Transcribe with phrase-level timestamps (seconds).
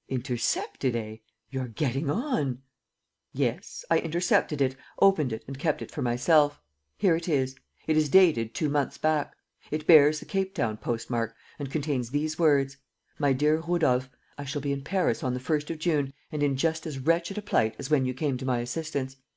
[0.18, 1.16] .""Intercepted, eh?
[1.50, 2.62] You're getting on!"
[3.32, 6.60] "Yes, I intercepted it, opened it and kept it for myself.
[6.96, 7.56] Here it is.
[7.88, 9.34] It is dated two months back.
[9.72, 12.76] It bears the Capetown postmark and contains these words:
[13.18, 14.08] 'My dear Rudolf,
[14.38, 17.36] I shall be in Paris on the 1st of June and in just as wretched
[17.36, 19.16] a plight as when you came to my assistance.